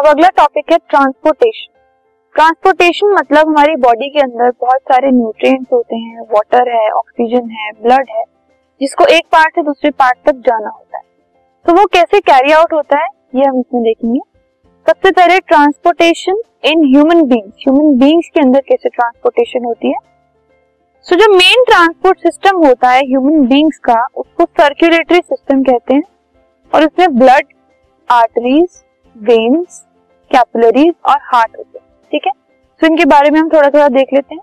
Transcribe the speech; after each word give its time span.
अब 0.00 0.06
अगला 0.06 0.28
टॉपिक 0.28 0.70
है 0.72 0.76
ट्रांसपोर्टेशन 0.90 1.72
ट्रांसपोर्टेशन 2.34 3.06
मतलब 3.06 3.48
हमारी 3.48 3.74
बॉडी 3.76 4.08
के 4.10 4.20
अंदर 4.20 4.50
बहुत 4.50 4.80
सारे 4.82 5.10
न्यूट्रिएंट्स 5.10 5.72
होते 5.72 5.96
हैं 5.96 6.20
वाटर 6.20 6.68
है 6.68 6.90
ऑक्सीजन 6.90 7.50
है 7.50 7.72
ब्लड 7.82 8.06
है 8.10 8.22
जिसको 8.80 9.04
एक 9.04 9.24
पार्ट 9.32 9.54
से 9.54 9.62
दूसरे 9.62 9.90
पार्ट 9.90 10.18
तक 10.28 10.36
जाना 10.46 10.68
होता 10.68 10.98
है। 10.98 11.02
तो 11.66 11.72
वो 11.72 11.84
कैसे 11.86 12.20
कैरी 12.20 12.52
आउट 12.52 12.72
होता 12.72 12.98
है 12.98 13.08
ये 13.34 13.44
हम 13.44 13.58
इसमें 13.60 13.82
देखेंगे। 13.82 14.20
सबसे 14.86 15.10
पहले 15.10 15.38
transportation 15.38 16.40
in 16.64 16.84
human 16.84 17.22
beings 17.22 17.52
human 17.58 17.98
beings 17.98 18.30
के 18.34 18.40
अंदर 18.40 18.60
कैसे 18.60 18.88
ट्रांसपोर्टेशन 18.88 19.64
होती 19.64 19.88
है? 19.88 19.98
सो 21.06 21.14
so, 21.14 21.20
जो 21.22 21.32
मेन 21.34 21.64
ट्रांसपोर्ट 21.64 22.18
सिस्टम 22.18 22.64
होता 22.66 22.90
है 22.90 23.02
ह्यूमन 23.02 23.46
बींग्स 23.46 23.78
का 23.78 24.04
उसको 24.16 24.44
सर्कुलेटरी 24.44 25.18
सिस्टम 25.18 25.62
कहते 25.62 25.94
हैं। 25.94 26.02
और 26.74 26.84
उसमें 26.84 27.16
ब्लड 27.18 27.52
आर्टरीज 28.08 28.82
वेन्स 29.16 29.86
कैपिलरीज 30.30 30.92
और 31.08 31.18
हार्ट 31.24 31.56
होते 31.58 31.78
हैं, 31.78 31.86
ठीक 32.12 32.26
है? 32.26 32.32
तो 32.80 32.86
इनके 32.86 33.04
बारे 33.06 33.30
में 33.30 33.40
हम 33.40 33.48
थोड़ा 33.48 33.68
थोड़ा 33.68 33.88
देख 33.90 34.12
लेते 34.14 34.34
हैं। 34.34 34.42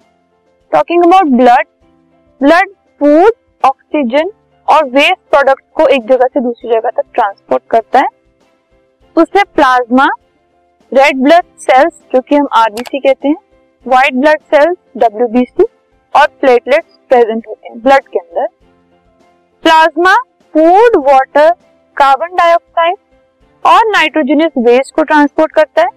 Talking 0.72 1.04
about 1.04 1.28
blood 1.38 1.68
blood 2.42 2.70
food 3.02 3.32
oxygen 3.64 4.32
और 4.68 4.86
वेस्ट 4.90 5.20
प्रोडक्ट 5.32 5.64
को 5.76 5.88
एक 5.88 6.08
जगह 6.08 6.28
से 6.28 6.40
दूसरी 6.40 6.70
जगह 6.70 6.90
तक 6.92 7.04
ट्रांसपोर्ट 7.14 7.64
करता 7.70 8.00
है। 8.00 8.08
उससे 9.16 9.44
प्लाज्मा 9.46 10.08
रेड 10.92 11.24
ब्लड 11.24 11.46
सेल्स 11.60 11.94
जो 12.14 12.22
कि 12.22 12.36
हम 12.36 12.48
आरबीसी 12.56 13.00
कहते 13.00 13.28
हैं 13.28 13.36
व्हाइट 13.86 14.14
ब्लड 14.14 14.42
सेल्स 14.54 14.78
डब्ल्यूबीसी 14.98 15.64
और 16.16 16.28
प्लेटलेट्स 16.42 16.98
प्रेजेंट 17.10 17.48
होते 17.48 17.68
हैं 17.68 17.80
ब्लड 17.82 18.08
के 18.08 18.20
अंदर। 18.20 18.48
Plasma 19.64 20.16
food 20.54 20.96
water 21.06 21.50
carbon 21.98 22.36
dioxide 22.36 22.96
और 23.68 23.80
नाइट्रोजनस 23.88 24.52
वेस्ट 24.58 24.96
को 24.96 25.04
ट्रांसपोर्ट 25.04 25.52
करता 25.52 25.82
है। 25.82 25.88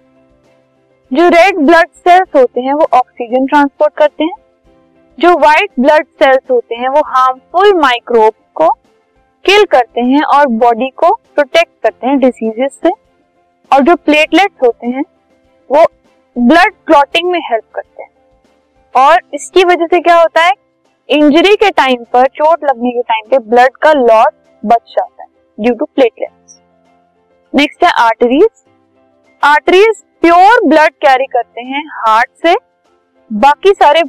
जो 1.13 1.27
रेड 1.27 1.57
ब्लड 1.57 1.89
सेल्स 1.89 2.27
होते 2.35 2.61
हैं, 2.61 2.73
वो 2.73 2.87
ऑक्सीजन 2.93 3.45
ट्रांसपोर्ट 3.45 3.93
करते 3.93 4.23
हैं। 4.23 4.35
जो 5.19 5.37
व्हाइट 5.37 5.71
ब्लड 5.79 6.05
सेल्स 6.05 6.51
होते 6.51 6.75
हैं, 6.75 6.89
वो 6.89 7.01
हार्मफुल 7.01 7.73
माइक्रोब 7.73 8.33
को 8.55 8.67
किल 9.45 9.63
करते 9.63 10.01
हैं 10.01 10.23
और 10.23 10.47
बॉडी 10.47 10.89
को 10.89 11.13
प्रोटेक्ट 11.13 11.71
करते 11.83 12.07
हैं 12.07 12.19
डिसीजेस 12.19 12.79
से। 12.83 12.89
और 13.73 13.81
जो 13.81 13.95
प्लेटलेट्स 13.95 14.55
होते 14.63 14.87
हैं, 14.87 15.03
वो 15.71 15.85
ब्लड 16.37 16.73
क्लॉटिंग 16.87 17.31
में 17.31 17.39
हेल्प 17.39 17.63
करते 17.75 18.03
हैं। 18.03 18.09
और 18.95 19.21
इसकी 19.33 19.63
वजह 19.63 19.85
से 19.85 19.99
क्या 19.99 20.21
होता 20.21 20.45
है? 20.45 20.51
इंजरी 21.09 21.55
के 21.55 21.71
टाइम 21.71 22.03
पर, 22.13 22.27
चोट 22.27 22.63
लगने 22.63 22.91
के 22.91 23.01
टाइम 23.01 23.29
पे 23.29 23.37
ब्लड 23.37 23.77
का 23.77 23.93
लॉस 23.93 24.33
बच 24.65 24.81
जाता 24.89 25.23
है 25.23 25.29
ड्यू 25.59 25.75
टू 25.75 25.85
प्लेटलेट्स 25.85 26.60
नेक्स्ट 27.53 27.83
है 27.83 27.89
arteries 27.99 28.63
arteries 29.43 30.01
pure 30.21 30.59
blood 30.67 30.93
carry 31.01 31.25
करते 31.25 31.61
हैं 31.61 31.83
हार्ट 31.95 32.29
से, 32.45 32.53
बाकी 33.31 33.71
सारे 33.71 34.03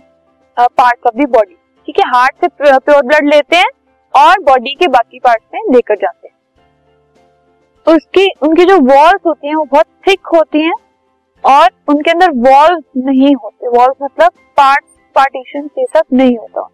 पार्ट्स 0.57 1.07
ऑफ़ 1.07 1.17
द 1.17 1.29
बॉडी 1.31 1.55
ठीक 1.89 1.99
है 1.99 2.09
हार्ट 2.11 2.45
से 2.45 2.49
प्योर 2.49 3.03
ब्लड 3.07 3.29
लेते 3.29 3.57
हैं 3.57 3.71
और 4.15 4.41
बॉडी 4.43 4.75
के 4.75 4.89
बाकी 4.89 5.19
पार्ट 5.19 5.43
में 5.55 5.75
लेकर 5.75 5.97
जाते 5.97 6.29
हैं. 6.29 6.35
तो 7.87 7.97
उसकी, 7.97 8.29
उनकी 8.43 8.65
जो 8.65 8.79
वॉल्स 8.81 9.27
होती 9.27 9.47
हैं, 9.47 9.55
वो 9.55 9.65
बहुत 9.65 9.87
थिक 10.09 10.27
होती 10.35 10.63
हैं 10.63 10.75
और 11.45 11.69
उनके 11.89 12.11
अंदर 12.11 12.31
वॉल्व 12.49 12.83
नहीं 13.09 13.35
होते. 13.35 13.69
वॉल्व 13.69 14.05
मतलब 14.05 14.33
पार्ट 14.57 14.85
पार्टीशन 15.17 15.69
ये 15.79 15.87
सब 15.87 16.05
नहीं 16.13 16.37
होता. 16.39 16.69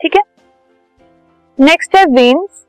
ठीक 0.00 0.16
है? 0.16 0.22
नेक्स्ट 1.58 1.96
है 1.96 2.04
वेन्स 2.10 2.64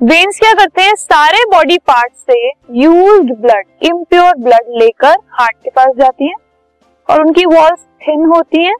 वेन्स 0.00 0.38
क्या 0.38 0.52
करते 0.54 0.82
हैं? 0.82 0.94
सारे 0.94 1.44
बॉडी 1.50 1.76
पार्ट 1.78 2.12
से 2.12 2.34
यूज्ड 2.72 3.32
ब्लड 3.36 3.84
इम्प्योर 3.84 4.34
ब्लड 4.38 4.68
लेकर 4.78 5.14
हार्ट 5.30 5.56
के 5.56 5.70
पास 5.70 5.94
जाती 5.96 6.26
है 6.26 6.34
और 7.08 7.20
उनकी 7.20 7.44
वॉल्स 7.44 7.80
थिन 8.02 8.24
होती 8.24 8.62
हैं 8.64 8.74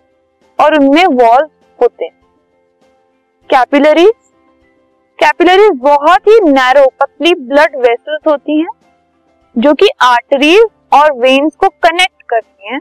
और 0.58 0.74
उनमें 0.74 1.04
वॉल्स 1.04 1.48
होते 1.78 2.04
हैं। 2.04 2.12
कैपिलरीज 3.50 4.12
कैपिलरीज 5.18 5.70
बहुत 5.82 6.28
ही 6.28 6.38
नैरो 6.42 6.86
पतली 7.00 7.34
ब्लड 7.36 7.74
वेसल्स 7.76 8.26
होती 8.26 8.58
हैं 8.60 8.68
जो 9.56 9.72
कि 9.74 9.88
आर्टरीज 10.02 10.66
और 10.92 11.12
वेन्स 11.14 11.56
को 11.56 11.68
कनेक्ट 11.68 12.22
करती 12.28 12.72
हैं। 12.72 12.80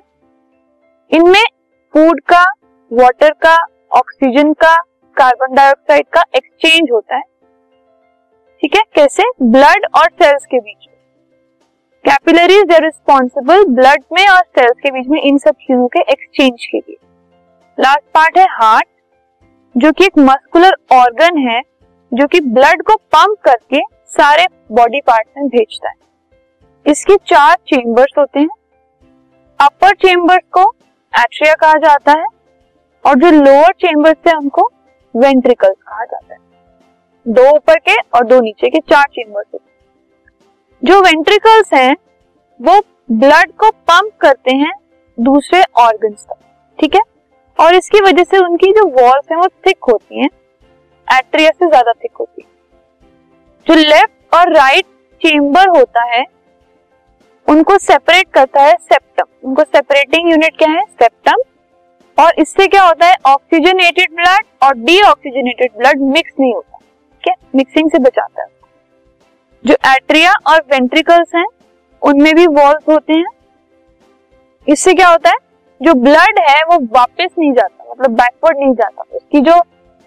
इनमें 1.11 1.45
फ़ूड 1.93 2.21
का 2.23 2.43
वाटर 2.91 3.31
का 3.45 3.55
ऑक्सीजन 3.91 4.53
का 4.55 4.75
कार्बन 5.17 5.55
डाइऑक्साइड 5.55 6.05
का 6.13 6.23
एक्सचेंज 6.35 6.91
होता 6.91 7.15
है। 7.15 7.23
ठीक 8.61 8.75
है? 8.75 8.81
कैसे? 8.95 9.23
ब्लड 9.41 9.85
और 9.95 10.05
सेल्स 10.05 10.45
के 10.45 10.59
बीच 10.59 10.87
में। 10.87 10.95
कैपिलरीज 12.05 12.71
आर 12.71 12.83
रिस्पॉन्सिबल 12.83 13.65
ब्लड 13.65 14.03
में 14.13 14.27
और 14.27 14.41
सेल्स 14.41 14.79
के 14.79 14.91
बीच 14.91 15.07
में 15.07 15.21
इन 15.21 15.37
सब 15.37 15.51
चीज़ों 15.51 15.87
के 15.87 15.99
एक्सचेंज 15.99 16.65
के 16.65 16.77
लिए। 16.77 16.97
लास्ट 17.79 18.03
पार्ट 18.13 18.37
है 18.37 18.45
हार्ट 18.49 18.87
जो 19.75 19.91
कि 19.91 20.05
एक 20.05 20.17
मस्कुलर 20.19 20.75
ऑर्गन 20.91 21.37
है, 21.37 21.61
जो 22.13 22.27
कि 22.27 22.39
ब्लड 22.39 22.81
को 22.81 22.95
पंप 22.95 23.37
करके 23.43 23.79
सारे 24.05 24.45
बॉडी 24.71 25.01
पार्ट 25.01 25.27
में 25.37 25.47
भेजता 25.47 25.89
है। 25.89 25.95
इसके 26.85 27.15
चार 27.15 27.55
चेम्बर्स 27.55 28.13
होते 28.17 28.39
हैं। 28.39 28.49
अपर 29.59 29.95
चेम्बर्स 29.95 30.43
को 30.51 30.61
एट्रिया 31.13 31.53
कहा 31.53 31.73
जाता 31.73 32.11
है 32.11 32.25
और 33.05 33.15
जो 33.15 33.31
लोअर 33.31 33.71
चेम्बर्स 33.71 34.27
है 34.27 34.37
उनको 34.37 34.71
वेंट्रिकल्स 35.15 35.75
कहा 35.87 36.05
जाता 36.05 36.33
है। 36.33 36.46
दो 37.27 37.49
ऊपर 37.49 37.77
के 37.79 37.95
और 38.15 38.25
दो 38.25 38.39
नीचे 38.41 38.69
के, 38.69 38.79
चार 38.79 39.05
चेम्बर्स 39.05 39.45
होते 39.53 39.65
जो 40.81 40.99
वेंट्रिकल्स 41.01 41.73
हैं, 41.73 41.95
वो 42.59 42.79
ब्लड 43.11 43.51
को 43.53 43.69
पंप 43.69 44.11
करते 44.21 44.55
हैं 44.55 44.71
दूसरे 45.17 45.61
ऑर्गन्स 45.77 46.23
तक, 46.23 46.37
ठीक 46.79 46.95
है? 46.95 47.01
और 47.59 47.75
इसकी 47.75 48.01
वजह 48.01 48.23
से 48.23 48.37
उनकी 48.37 48.71
जो 48.71 48.85
वॉल्स 48.91 49.31
हैं, 49.31 49.37
वो 49.37 49.47
थिक 49.67 49.77
होती 49.89 50.21
हैं 50.21 50.29
एट्रिया 51.07 51.49
से 51.49 51.67
ज़्यादा 51.67 51.91
थिक 51.93 52.11
होती 52.19 52.41
है। 52.41 52.47
जो 53.67 53.75
लेफ़्ट 53.81 54.35
और 54.35 54.53
राइट 54.53 54.85
चेम्बर 55.21 55.69
होता 55.69 56.03
है, 56.05 56.23
उनको 57.47 57.77
सेपरेट 57.79 58.31
करता 58.33 58.61
है 58.61 58.75
सेप्टम 58.83 59.47
उनको 59.47 59.63
सेपरेटिंग 59.63 60.29
यूनिट 60.31 60.57
क्या 60.57 60.69
है? 60.69 60.83
सेप्टम 60.93 61.43
और 62.17 62.39
इससे 62.39 62.67
क्या 62.67 62.83
होता 62.83 63.05
है? 63.05 63.15
ऑक्सीजनेटेड 63.25 64.15
ब्लड 64.15 64.45
और 64.63 64.73
डीऑक्सीजनेटेड 64.77 65.77
ब्लड 65.77 66.01
मिक्स 66.07 66.33
नहीं 66.39 66.53
होता। 66.53 66.76
क्या 67.27 67.33
मिक्सिंग 67.55 67.89
से 67.91 67.99
बचाता 67.99 68.41
है। 68.41 68.47
जो 69.65 69.73
एट्रिया 69.87 70.33
और 70.47 70.61
वेंट्रिकल्स 70.71 71.35
हैं, 71.35 71.45
उनमें 72.01 72.33
भी 72.35 72.47
वॉल्व 72.47 72.91
होते 72.91 73.13
हैं। 73.13 73.25
इससे 74.67 74.93
क्या 74.93 75.09
होता 75.09 75.29
है? 75.29 75.35
जो 75.81 75.93
ब्लड 75.93 76.39
है, 76.39 76.61
वो 76.63 76.77
वापस 76.91 77.27
नहीं 77.39 77.51
जाता 77.53 77.91
मतलब 77.91 78.11
बैकवर्ड 78.11 78.57
नहीं 78.57 78.73
जाता। 78.73 79.03
उसकी 79.13 79.39
जो 79.39 79.61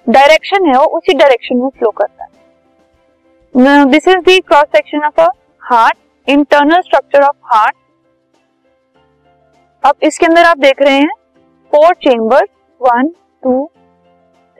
डायरेक्शन 0.07 0.67
है, 0.67 0.73
वो 0.73 0.85
उसी 0.99 1.15
डायरेक्शन 1.15 1.57
में 1.57 1.69
फ्लो 1.69 1.91
करता 1.91 2.25
है। 2.25 3.85
This 3.85 4.09
is 4.09 4.17
the 4.17 4.39
cross 4.41 4.67
section 4.67 5.05
of 5.05 5.21
a 5.21 5.29
heart 5.63 5.97
internal 6.29 6.81
structure 6.81 7.23
of 7.23 7.37
heart 7.45 7.77
अब 9.85 9.95
इसके 10.03 10.27
अंदर 10.27 10.45
आप 10.45 10.59
देख 10.59 10.83
रहे 10.83 10.99
हैं 10.99 11.15
four 11.73 11.95
chamber 11.95 12.45
one 12.81 13.09
two 13.43 13.71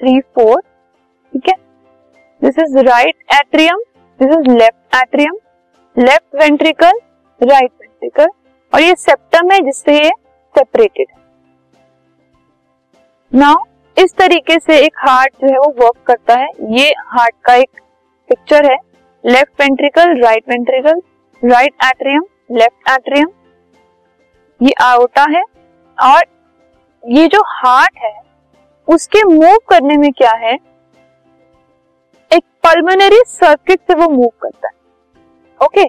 three 0.01 0.21
four 0.21 0.61
ठीक 0.61 1.49
है? 1.49 1.55
This 2.43 2.59
is 2.59 2.77
right 2.79 3.15
atrium 3.35 3.79
this 4.21 4.31
is 4.31 4.51
left 4.51 4.97
atrium 4.97 5.35
left 5.97 6.37
ventricle 6.41 6.99
right 7.41 7.71
ventricle 7.73 8.29
और 8.73 8.81
ये 8.81 8.95
सेप्टम 8.99 9.51
है 9.53 9.59
जिससे 9.65 9.95
ये 9.95 10.11
सेपरेटेड 10.55 11.07
है। 11.11 11.19
नाउ 13.33 13.57
इस 13.97 14.15
तरीके 14.19 14.59
से 14.59 14.79
एक 14.85 14.97
हार्ट 14.99 15.35
जो 15.35 15.49
है 15.49 15.59
वो 15.59 15.69
वर्क 15.79 15.97
करता 16.07 16.35
है। 16.35 16.49
ये 16.71 16.89
हार्ट 17.09 17.35
का 17.45 17.55
एक 17.55 17.81
पिक्चर 18.31 18.71
है। 18.71 18.77
Left 19.25 19.61
ventricle 19.61 20.17
right 20.23 20.49
ventricle 20.49 21.01
right 21.43 21.75
atrium 21.85 22.25
left 22.53 22.91
atrium 22.91 23.31
ये 24.61 24.73
आउटा 24.83 25.27
है। 25.31 25.43
और 25.99 26.25
ये 27.05 27.27
जो 27.27 27.43
हार्ट 27.49 27.99
है, 27.99 28.15
उसके 28.89 29.25
मूव 29.27 29.59
करने 29.69 29.97
में 29.97 30.11
क्या 30.13 30.33
है? 30.39 30.57
एक 32.31 32.43
पल्मोनरी 32.65 33.21
सर्किट 33.27 33.81
से 33.81 33.95
वो 33.95 34.09
मूव 34.09 34.31
करता 34.43 34.69
है। 34.69 34.75
ओके 35.61 35.85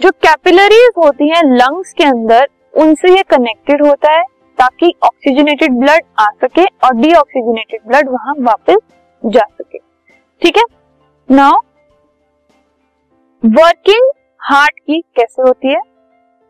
जो 0.00 0.10
कैपिलरीज 0.10 0.90
होती 0.98 1.28
हैं 1.28 1.42
लंग्स 1.46 1.92
के 1.92 2.04
अंदर, 2.04 2.48
उनसे 2.74 3.14
ये 3.16 3.22
कनेक्टेड 3.22 3.86
होता 3.86 4.12
है 4.12 4.22
ताकि 4.58 4.92
ऑक्सीजनेटेड 5.04 5.72
ब्लड 5.72 6.04
आ 6.18 6.26
सके 6.44 6.64
और 6.84 6.94
डीऑक्सीजनेटेड 6.94 7.80
ब्लड 7.86 8.08
वहाँ 8.08 8.34
वापस 8.40 8.78
जा 9.24 9.44
सके। 9.52 9.78
ठीक 10.42 10.56
है? 10.56 10.62
नाउ 11.28 11.60
वर्किंग 13.42 14.10
हार्ट 14.40 14.78
की 14.78 15.00
कैसे 15.16 15.42
होती 15.42 15.72
है? 15.72 15.80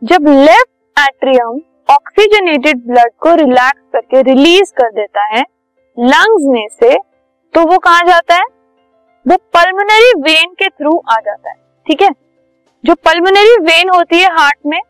जब 0.03 0.27
लेफ़्ट 0.29 1.01
एट्रियम 1.01 1.61
ऑक्सीजनेटेड 1.91 2.87
ब्लड 2.87 3.13
को 3.21 3.35
रिलैक्स 3.35 3.83
करके 3.93 4.23
रिलीज़ 4.25 4.73
कर 4.73 4.91
देता 4.93 5.25
है 5.27 5.45
लंग्स 5.97 6.45
में 6.49 6.67
से 6.73 6.97
तो 7.55 7.67
वो 7.67 7.79
कहा 7.79 8.03
जाता 8.07 8.35
है? 8.35 8.45
वो 9.27 9.37
पल्मोनरी 9.55 10.13
वेन 10.23 10.53
के 10.53 10.69
थ्रू 10.69 10.91
आ 11.11 11.15
जाता 11.17 11.51
है, 11.51 11.57
ठीक 11.87 12.03
है? 12.03 12.11
जो 12.85 12.95
पल्मोनरी 12.97 13.57
वेन 13.63 13.89
होती 13.89 14.21
है 14.21 14.29
हार्ट 14.33 14.59
में, 14.67 14.81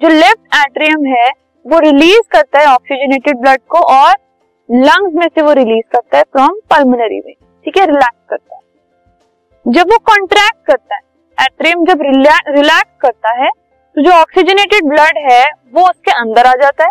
जो 0.00 0.08
लेफ़्ट 0.08 0.56
एट्रियम 0.56 1.04
है, 1.06 1.28
वो 1.64 1.78
रिलीज़ 1.78 2.28
करता 2.30 2.60
है 2.60 2.66
ऑक्सीजनेटेड 2.66 3.38
ब्लड 3.38 3.60
को 3.68 3.78
और 3.94 4.12
लंग्स 4.68 5.14
में 5.14 5.26
से 5.28 5.42
वो 5.42 5.52
रिलीज़ 5.52 5.84
करता 5.92 6.18
है 6.18 6.22
फ्रॉम 6.24 6.58
पल्मोनरी 6.70 7.20
में 7.26 7.32
ठीक 7.66 7.76
है? 7.76 7.86
रिलैक्स 7.86 8.28
करता 8.30 8.54
है। 8.54 8.60
जब 9.66 9.90
वो 9.90 9.98
कॉन्ट्रैक्ट 10.06 10.66
करता 10.66 10.94
है 10.94 11.00
एट्रियम 11.38 11.84
जब 11.86 12.02
रिलैक्स 12.02 12.96
करता 13.00 13.32
है 13.34 13.50
तो 13.96 14.02
जो 14.02 14.10
ऑक्सीजनेटेड 14.12 14.88
ब्लड 14.88 15.18
है, 15.20 15.44
वो 15.72 15.82
उसके 15.82 16.10
अंदर 16.12 16.46
आ 16.46 16.52
जाता 16.54 16.84
है। 16.84 16.90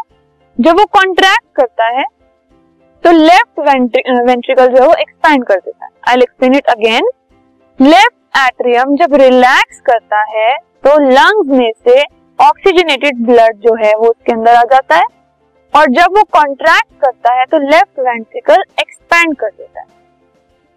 जब 0.58 0.80
वो 0.80 0.86
कॉन्ट्रैक्ट 0.94 1.46
करता 1.56 1.86
है 1.90 2.04
तो 3.04 3.12
लेफ़्ट 3.14 3.49
वेंट्रिकल 3.70 4.68
जो 4.68 4.82
है 4.82 4.88
वो 4.88 4.94
एक्सपैंड 4.96 5.46
कर 5.46 5.56
देता 5.58 5.86
है। 5.86 5.92
I 6.08 6.22
explain 6.22 6.56
it 6.56 6.70
again 6.70 7.10
left 7.80 8.38
atrium 8.38 8.96
जब 8.98 9.14
रिलैक्स 9.22 9.80
करता 9.86 10.24
है 10.32 10.56
तो 10.84 10.98
लंग्स 11.02 11.50
में 11.52 11.72
से 11.80 12.02
ऑक्सीजनेटेड 12.40 13.26
ब्लड 13.26 13.58
जो 13.60 13.76
है 13.76 13.94
वो 13.96 14.10
उसके 14.10 14.34
अंदर 14.34 14.56
आ 14.56 14.64
जाता 14.66 14.96
है। 14.96 15.06
और 15.74 15.90
जब 15.92 16.18
वो 16.18 16.24
कॉन्ट्रैक्ट 16.34 17.02
करता 17.02 17.34
है 17.34 17.46
तो 17.46 17.58
लेफ़्ट 17.62 18.00
वेंट्रिकल 18.02 18.64
एक्सपैंड 18.82 19.36
कर 19.38 19.50
देता 19.50 19.80
है। 19.80 19.88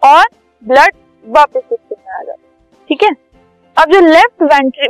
और 0.02 0.24
ब्लड 0.62 0.94
वापस 1.24 1.60
उसके 1.62 1.94
अंदर 1.94 2.10
आ 2.10 2.22
जाता 2.22 2.32
है। 2.32 2.86
ठीक 2.90 3.02
है? 3.02 3.10
अब 3.76 3.92
जो 3.92 4.00
लेफ़्ट 4.02 4.42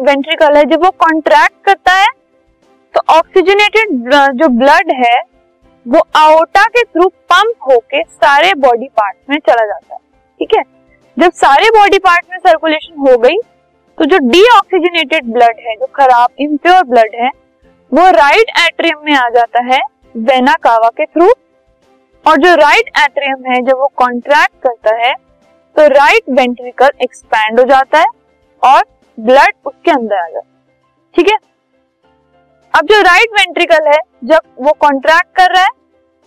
वेंट्रिकल 0.03 0.57
है, 0.57 0.65
जब 0.65 0.85
वो 0.85 0.91
कॉन्ट्रैक्ट 1.01 1.65
करता 1.65 1.93
है 1.95 2.09
तो 2.95 3.01
ऑक्सीजनेटेड 3.15 4.11
जो 4.35 4.49
ब्लड 4.51 4.91
है 4.97 5.21
वो 5.87 6.01
आउटा 6.17 6.65
के 6.67 6.83
थ्रू 6.85 7.09
पंप 7.31 7.69
होके 7.69 8.03
सारे 8.03 8.53
बॉडी 8.57 8.89
पार्ट 8.91 9.17
में 9.31 9.39
चला 9.39 9.65
जाता 9.67 9.95
है। 9.95 10.01
ठीक 10.41 10.55
है? 10.57 10.63
जब 11.17 11.33
सारे 11.35 11.71
बॉडी 11.71 11.99
पार्ट 12.01 12.27
में 12.31 12.39
सर्कुलेशन 12.41 12.99
हो 13.01 13.17
गई 13.19 13.37
तो 13.99 14.05
जो 14.05 14.19
डीऑक्सीजनेटेड 14.21 15.33
ब्लड 15.33 15.57
है, 15.61 15.75
जो 15.77 15.87
खराब 15.95 16.29
इम्प्योर 16.41 16.83
ब्लड 16.85 17.15
है, 17.15 17.31
वो 17.93 18.09
राइट 18.13 18.51
एट्रियम 18.61 19.05
में 19.05 19.15
आ 19.15 19.29
जाता 19.31 19.63
है 19.65 19.81
वेना 20.15 20.55
कावा 20.63 20.89
के 20.91 21.07
थ्रू 21.07 21.29
और 22.25 22.37
जो 22.39 22.55
राइट 22.57 22.91
एट्रियम 23.01 23.45
है, 23.47 23.61
जब 23.61 23.79
वो 23.79 23.91
कॉन्ट्रैक्ट 23.97 24.55
करता 24.63 24.95
है 24.97 25.15
तो 25.77 25.87
राइट 25.89 26.31
वेंट्रिकल 26.31 26.91
एक्सपैंड 27.03 27.61
हो 27.61 27.65
जाता 27.67 27.99
है 27.99 28.07
और 28.63 28.83
ब्लड 29.19 29.55
उसके 29.67 29.91
अंदर 29.91 30.17
आ 30.17 30.29
जाता 30.29 30.39
है। 30.41 31.15
ठीक 31.15 31.29
है? 31.29 31.37
अब 32.83 32.87
जो 32.89 33.01
राइट 33.03 33.33
वेंट्रिकल 33.33 33.87
है, 33.87 33.99
जब 34.25 34.41
वो 34.61 34.73
कॉन्ट्रैक्ट 34.81 35.29
कर 35.37 35.53
रहा 35.55 35.63
है 35.63 35.69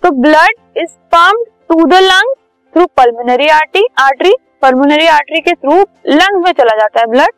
तो 0.03 0.09
blood 0.17 0.77
is 0.77 0.91
pumped 1.13 1.49
to 1.69 1.85
the 1.85 1.95
lung 2.03 2.33
through 2.73 2.85
pulmonary 2.97 3.47
artery 3.47 3.83
artery 3.99 4.31
pulmonary 4.61 5.07
artery 5.07 5.39
के 5.39 5.53
थ्रू 5.53 5.75
लंग्स 6.09 6.45
में 6.45 6.51
चला 6.51 6.75
जाता 6.77 6.99
है 6.99 7.05
ब्लड 7.05 7.33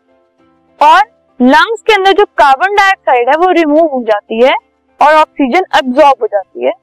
और 0.79 0.99
लंग्स 1.39 1.81
के 1.81 1.93
अंदर 1.93 2.13
जो 2.13 2.25
कार्बन 2.41 2.75
डाइऑक्साइड 2.75 3.29
है, 3.29 3.35
वो 3.37 3.49
रिमूव 3.51 3.87
हो 3.93 4.03
जाती 4.03 4.43
है 4.43 4.53
और 4.99 5.15
ऑक्सीजन 5.15 5.65
अब्सॉर्ब 5.79 6.21
हो 6.21 6.27
जाती 6.27 6.65
है. 6.65 6.73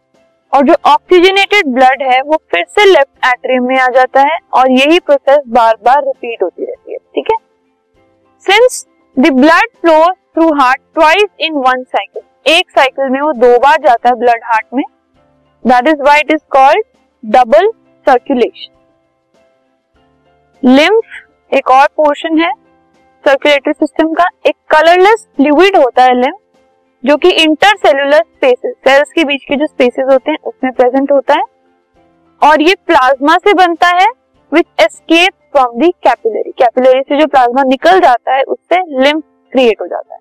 और 0.53 0.67
जो 0.67 0.75
ऑक्सीजनेटेड 0.87 1.73
ब्लड 1.75 2.03
है, 2.03 2.21
वो 2.23 2.41
फिर 2.51 2.65
से 2.69 2.85
लेफ़्ट 2.87 3.27
एट्रियम 3.27 3.69
में 3.69 3.79
आ 3.79 3.89
जाता 3.91 4.21
है 4.23 4.39
और 4.55 4.71
यही 4.73 4.99
प्रोसेस 5.01 5.39
बार 5.51 5.77
बार 5.85 6.03
रिपीट 6.03 6.43
होती 6.43 6.65
रहती 6.65 6.93
है. 6.93 6.99
ठीक 6.99 7.33
है? 7.33 7.39
Since 8.47 8.85
the 9.17 9.33
blood 9.33 9.71
flow 9.81 10.03
through 10.37 10.47
heart 10.55 10.81
twice 10.95 11.25
in 11.41 11.55
one 11.57 11.83
cycle 11.85 12.53
एक 12.53 12.71
साइकिल 12.71 13.11
में 13.11 13.21
वो 13.21 13.33
दो 13.35 13.59
बार 13.59 13.77
जाता 13.83 14.09
है 14.09 14.15
ब्लड 14.17 14.41
हार्ट 14.45 14.67
में. 14.75 14.85
That 15.65 15.89
is 15.89 16.03
why 16.03 16.21
it 16.21 16.31
is 16.33 16.41
called 16.53 16.85
double 17.25 17.69
circulation 18.07 18.73
lymph 20.63 21.55
एक 21.57 21.71
और 21.71 21.87
पोर्शन 21.97 22.39
है. 22.41 22.51
सर्कुलेटरी 23.25 23.73
सिस्टम 23.73 24.13
का 24.15 24.29
एक 24.47 24.57
कलरलेस 24.71 25.27
फ्लूइड 25.37 25.77
होता 25.77 26.03
है 26.03 26.15
लिम्फ 26.15 26.39
जो 27.05 27.17
कि 27.17 27.31
इंटरसेलुलर 27.43 28.23
स्पेसेस 28.23 28.75
सेल्स 28.79 29.13
के 29.13 29.25
बीच 29.25 29.45
के 29.45 29.57
जो 29.57 29.67
स्पेसेस 29.67 30.07
होते 30.11 30.31
हैं, 30.31 30.39
उसमें 30.45 30.73
प्रेजेंट 30.73 31.13
होता 31.13 31.35
है. 31.35 31.43
और 32.43 32.63
ये 32.63 32.75
प्लाज्मा 32.87 33.37
से 33.39 33.55
बनता 33.55 33.89
है 33.97 34.07
which 34.53 34.67
escape 34.81 35.33
from 35.53 35.79
the 35.81 35.91
capillary 36.05 36.53
capillary 36.59 37.03
से 37.03 37.21
जो 37.21 37.27
प्लाज्मा 37.27 37.63
निकल 37.63 38.01
जाता 38.01 38.35
है, 38.35 38.43
उससे 38.43 38.83
लिम्फ 39.03 39.25
क्रिएट 39.53 39.81
हो 39.81 39.87
जाता 39.87 40.15
है. 40.15 40.21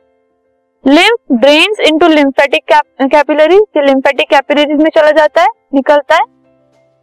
Lymph 0.85 1.37
drains 1.39 1.79
into 1.79 2.07
lymphatic 2.07 2.63
capillary 3.03 3.57
lymphatic 3.77 4.29
capillaries 4.29 4.81
में 4.81 4.89
चला 4.95 5.11
जाता 5.11 5.41
है, 5.41 5.47
निकलता 5.73 6.15
है, 6.15 6.25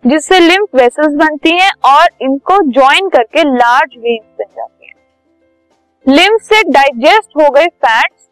जिससे 0.04 0.38
लिम्फ 0.38 0.74
वेसल्स 0.74 1.14
बनती 1.14 1.50
हैं 1.50 1.70
और 1.86 2.08
इनको 2.22 2.60
ज्वाइन 2.70 3.08
करके 3.08 3.42
लार्ज 3.48 3.94
वेन्स 3.98 4.26
बन 4.38 4.44
जाती 4.56 4.86
हैं। 4.86 6.14
लिम्फ 6.16 6.42
से 6.42 6.62
डाइजेस्ट 6.70 7.36
हो 7.36 7.48
गए 7.50 7.66
फैट्स 7.66 8.28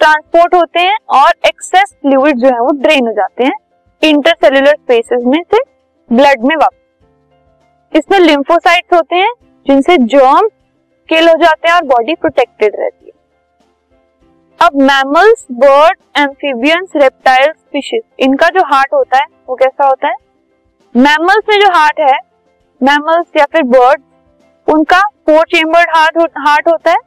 ट्रांसपोर्ट 0.00 0.54
होते 0.54 0.80
हैं 0.80 0.96
और 1.16 1.32
एक्सेस 1.48 1.94
फ्लूइड 2.02 2.38
जो 2.38 2.48
है 2.48 2.60
वो 2.60 2.70
ड्रेन 2.82 3.06
हो 3.06 3.12
जाते 3.12 3.44
हैं 3.44 3.54
इंटरसेल्युलर 4.02 4.74
स्पेसेस 4.74 5.22
में 5.26 5.42
से 5.44 5.62
ब्लड 6.10 6.44
में 6.44 6.56
वापस। 6.56 7.96
इसमें 7.96 8.18
लिम्फोसाइट्स 8.18 8.96
होते 8.96 9.16
हैं, 9.16 9.32
जिनसे 9.66 9.96
जर्म 9.98 10.48
किल 11.08 11.28
हो 11.28 11.34
जाते 11.36 11.68
हैं 11.68 11.74
और 11.76 11.84
बॉडी 11.86 12.14
प्रोटेक्टेड 12.14 12.76
रहती 12.76 12.94
है। 12.96 12.99
अब 14.60 14.74
mammals 14.76 15.46
bird 15.52 15.98
amphibians 16.18 16.92
reptiles 16.96 17.56
fishes 17.72 18.02
इनका 18.18 18.48
जो 18.48 18.64
हार्ट 18.64 18.92
होता 18.94 19.18
है, 19.18 19.24
वो 19.48 19.54
कैसा 19.54 19.86
होता 19.86 20.08
है? 20.08 20.14
मैमल्स 20.94 21.48
में 21.48 21.60
जो 21.60 21.70
हार्ट 21.70 22.00
है 22.00 22.18
मैमल्स 22.80 23.26
या 23.36 23.44
फिर 23.52 23.62
बर्ड 23.66 24.02
उनका 24.68 25.00
फोर 25.26 25.44
चेम्बर्ड 25.46 25.90
हार्ट 25.96 26.38
हार्ट 26.38 26.68
होता 26.68 26.90
है। 26.90 26.98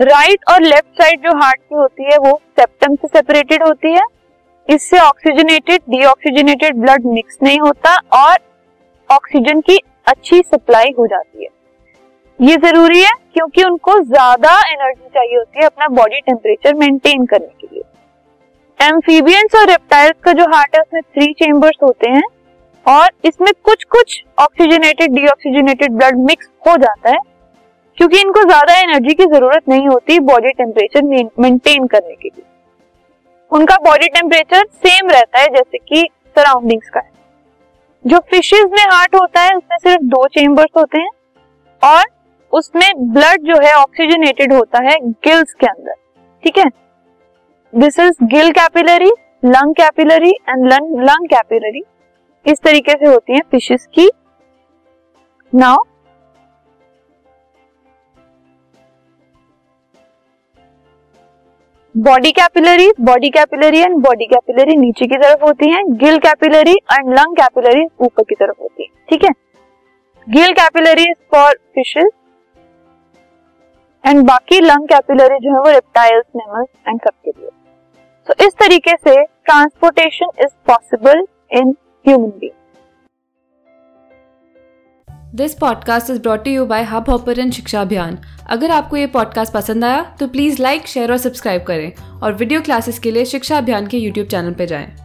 राइट 0.00 0.44
और 0.50 0.62
लेफ़्ट 0.62 1.02
साइड 1.02 1.22
जो 1.22 1.36
हार्ट 1.38 1.60
की 1.60 1.74
होती 1.74 2.04
है, 2.04 2.18
वो 2.18 2.40
सेप्टम 2.58 2.94
से 2.94 3.08
सेपरेटेड 3.08 3.62
होती 3.62 3.92
है। 3.92 4.04
इससे 4.68 4.98
ऑक्सीजनेटेड 4.98 5.82
डीऑक्सीजनेटेड 5.88 6.76
ब्लड 6.76 7.06
मिक्स 7.06 7.38
नहीं 7.42 7.58
होता 7.60 7.96
और 8.14 8.36
ऑक्सीजन 9.10 9.60
की 9.60 9.80
अच्छी 10.08 10.42
सप्लाई 10.42 10.94
हो 10.98 11.06
जाती 11.06 11.42
है। 11.42 11.53
ये 12.40 12.56
ज़रूरी 12.58 13.00
है 13.00 13.10
क्योंकि 13.34 13.62
उनको 13.64 13.98
ज़्यादा 14.00 14.52
एनर्जी 14.68 15.08
चाहिए 15.08 15.36
होती 15.36 15.58
है 15.58 15.66
अपना 15.66 15.86
बॉडी 15.90 16.20
टेम्परेचर 16.20 16.74
मेंटेन 16.74 17.24
करने 17.26 17.46
के 17.60 17.66
लिए। 17.66 17.82
एम्फीबियंस 18.80 19.54
और 19.54 19.66
रेप्टाइल्स 19.68 20.16
का 20.24 20.32
जो 20.32 20.44
हार्ट 20.52 20.74
है, 20.76 20.80
उसमें 20.80 21.02
थ्री 21.02 21.32
चेम्बर्स 21.34 21.76
होते 21.82 22.10
हैं 22.10 22.22
और 22.86 23.10
इसमें 23.24 23.52
कुछ 23.64 23.84
कुछ 23.86 24.22
ऑक्सीजनेटेड 24.38 25.12
डीऑक्सीजनेटेड 25.14 25.92
ब्लड 25.92 26.18
मिक्स 26.20 26.48
हो 26.68 26.76
जाता 26.76 27.10
है 27.10 27.18
क्योंकि 27.98 28.20
इनको 28.20 28.42
ज़्यादा 28.42 28.78
एनर्जी 28.78 29.14
की 29.14 29.26
ज़रूरत 29.26 29.68
नहीं 29.68 29.86
होती 29.88 30.18
बॉडी 30.22 30.52
टेम्परेचर 30.52 31.02
मेंटेन 31.38 31.86
करने 31.86 32.14
के 32.14 32.28
लिए। 32.28 32.44
उनका 33.52 33.76
बॉडी 33.82 34.08
टेम्परेचर 34.08 34.64
सेम 34.78 35.10
रहता 35.10 35.40
है 35.40 35.48
जैसे 35.48 35.78
कि 35.78 36.08
सराउंडिंग्स 36.36 36.88
का 36.90 37.00
है। 37.00 37.12
जो 38.04 38.18
फिशेज 38.30 38.70
में 38.72 38.82
हार्ट 38.82 39.14
होता 39.14 39.40
है, 39.40 39.50
उसमें 39.50 39.76
सिर्फ़ 39.78 40.02
दो 40.06 40.26
चेम्बर्स 40.30 40.76
होते 40.76 40.98
हैं 40.98 41.10
और 41.82 42.04
उसमें 42.54 42.90
ब्लड 43.12 43.46
जो 43.46 43.60
है 43.62 43.72
ऑक्सीजनेटेड 43.74 44.52
होता 44.52 44.82
है 44.82 44.96
गिल्स 45.00 45.54
के 45.54 45.66
अंदर, 45.66 45.94
ठीक 46.44 46.58
है? 46.58 46.64
This 47.72 47.98
is 48.00 48.24
gill 48.26 48.50
capillary 48.52 49.10
lung 49.44 49.74
capillary 49.74 50.30
and 50.48 50.66
lung 50.68 51.26
capillary 51.28 51.82
इस 52.46 52.60
तरीके 52.64 52.92
से 52.94 53.06
होती 53.06 53.32
है 53.32 53.40
फिशेस 53.50 53.86
की। 53.94 54.08
Now 55.52 55.82
body 61.94 62.30
capillary 62.32 62.90
body 63.00 63.28
capillary 63.30 63.80
and 63.80 63.96
body 64.02 64.26
capillary 64.26 64.76
नीचे 64.76 65.06
की 65.06 65.16
तरफ़ 65.16 65.44
होती 65.44 65.70
है 65.70 65.82
gill 65.98 66.18
capillary 66.18 66.72
and 66.72 67.12
lung 67.18 67.36
capillary 67.36 67.84
ऊपर 68.00 68.22
की 68.22 68.34
तरफ़ 68.34 68.60
होती 68.62 68.82
है, 68.82 68.88
ठीक 69.10 69.24
है? 69.24 69.30
Gill 70.26 70.52
capillary 70.52 71.02
is 71.02 71.16
for 71.32 71.52
fishes 71.74 72.10
and 74.06 74.26
बाकी 74.26 74.60
लंग 74.60 74.88
कैपिलरी 74.88 75.38
जो 75.38 75.54
है 75.54 75.60
वो 75.60 75.70
रेप्टाइल्स 75.70 76.24
मेमल्स 76.36 76.68
एंड 76.88 77.00
सबके 77.00 77.30
लिए 77.30 77.48
so, 78.28 78.46
इस 78.46 78.54
तरीके 78.54 78.90
से 78.90 79.24
transportation 79.24 80.26
is 80.40 80.52
possible 80.66 81.26
in 81.52 81.76
human 82.06 82.28
being 82.28 82.50
this 85.34 85.54
podcast 85.54 86.10
is 86.10 86.20
brought 86.22 86.46
you 86.46 86.66
by 86.66 86.82
Hubhopper 87.10 87.50
Shiksha 87.50 87.80
Abhiyan 87.80 88.18
अगर 88.50 88.70
आपको 88.70 88.96
ये 88.96 89.06
पॉडकास्ट 89.06 89.52
पसंद 89.52 89.84
आया 89.84 90.16
तो 90.20 90.28
प्लीज़ 90.28 90.62
लाइक 90.62 90.86
शेयर 90.86 91.12
और 91.12 91.18
सब्सक्राइब 91.18 91.62
करें। 91.62 92.20
और 92.20 92.32
वीडियो 92.32 92.60
क्लासेस 92.60 92.98
के 92.98 93.10
लिए 93.10 93.24
शिक्षा 93.24 93.58
अभियान 93.58 93.86
के 93.86 93.98
यूट्यूब 93.98 94.26
चैनल 94.26 94.52
पर 94.52 94.64
जाएँ। 94.64 95.03